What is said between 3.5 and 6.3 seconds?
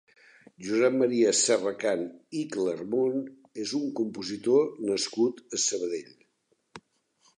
és un compositor nascut a Sabadell.